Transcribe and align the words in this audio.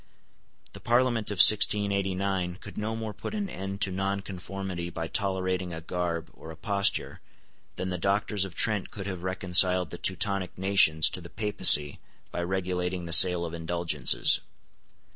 The 0.73 0.79
Parliament 0.79 1.29
of 1.29 1.35
1689 1.35 2.55
could 2.55 2.75
no 2.75 2.95
more 2.95 3.13
put 3.13 3.35
an 3.35 3.47
end 3.47 3.81
to 3.81 3.91
nonconformity 3.91 4.89
by 4.89 5.07
tolerating 5.07 5.75
a 5.75 5.81
garb 5.81 6.31
or 6.33 6.49
a 6.49 6.57
posture 6.57 7.21
than 7.75 7.91
the 7.91 7.99
Doctors 7.99 8.43
of 8.43 8.55
Trent 8.55 8.89
could 8.89 9.05
have 9.05 9.21
reconciled 9.21 9.91
the 9.91 9.99
Teutonic 9.99 10.57
nations 10.57 11.07
to 11.11 11.21
the 11.21 11.29
Papacy 11.29 11.99
by 12.31 12.41
regulating 12.41 13.05
the 13.05 13.13
sale 13.13 13.45
of 13.45 13.53
indulgences. 13.53 14.39